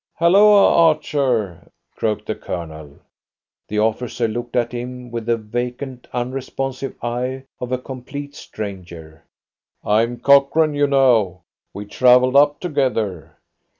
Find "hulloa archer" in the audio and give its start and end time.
0.15-1.71